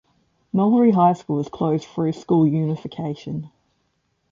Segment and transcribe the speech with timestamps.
[0.51, 3.51] Mulberry High School was closed through school unification.